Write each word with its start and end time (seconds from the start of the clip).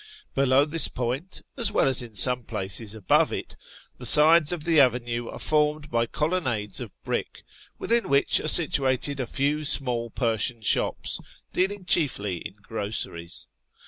Below 0.33 0.65
this 0.65 0.87
point, 0.87 1.43
as 1.59 1.71
well 1.71 1.87
as 1.87 2.01
in 2.01 2.15
some 2.15 2.43
places 2.43 2.95
above 2.95 3.31
it, 3.31 3.55
the 3.99 4.05
sides 4.07 4.51
of 4.51 4.63
the 4.63 4.79
avenue 4.79 5.27
are 5.27 5.37
formed 5.37 5.91
by 5.91 6.07
colonnades 6.07 6.79
of 6.79 6.91
brick, 7.03 7.43
within 7.77 8.09
which 8.09 8.39
are 8.39 8.47
situated 8.47 9.19
a 9.19 9.27
few 9.27 9.63
small 9.63 10.09
Persian 10.09 10.61
shops, 10.63 11.19
dealing 11.53 11.85
chiefly 11.85 12.37
in 12.37 12.55
groceries. 12.63 13.47